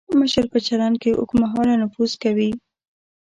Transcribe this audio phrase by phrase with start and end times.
[0.19, 2.51] مشر په چلند کې اوږد مهاله نفوذ کوي.